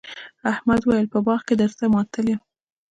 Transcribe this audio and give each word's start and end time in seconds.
احمد 0.51 0.81
وويل: 0.83 1.07
په 1.13 1.19
باغ 1.25 1.41
کې 1.47 1.55
درته 1.61 1.83
ماتل 1.93 2.25
یم. 2.31 2.41